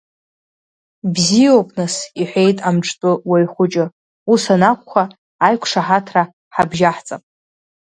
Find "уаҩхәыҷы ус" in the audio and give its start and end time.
3.29-4.43